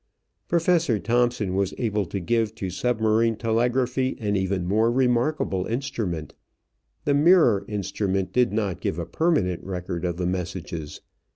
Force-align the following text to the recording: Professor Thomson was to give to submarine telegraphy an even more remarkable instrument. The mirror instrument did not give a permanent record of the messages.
Professor 0.47 0.97
Thomson 0.97 1.53
was 1.53 1.73
to 2.09 2.19
give 2.19 2.55
to 2.55 2.71
submarine 2.71 3.35
telegraphy 3.35 4.17
an 4.19 4.35
even 4.35 4.65
more 4.65 4.91
remarkable 4.91 5.67
instrument. 5.67 6.33
The 7.05 7.13
mirror 7.13 7.63
instrument 7.67 8.33
did 8.33 8.51
not 8.51 8.81
give 8.81 8.97
a 8.97 9.05
permanent 9.05 9.63
record 9.63 10.03
of 10.03 10.17
the 10.17 10.25
messages. 10.25 11.01